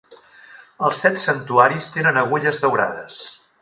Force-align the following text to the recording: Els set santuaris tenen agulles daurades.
Els 0.87 1.03
set 1.05 1.21
santuaris 1.25 1.93
tenen 1.99 2.21
agulles 2.25 2.67
daurades. 2.67 3.25